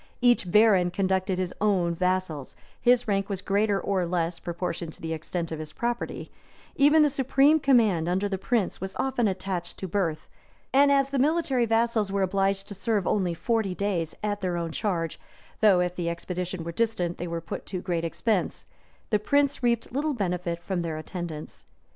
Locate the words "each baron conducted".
0.19-1.37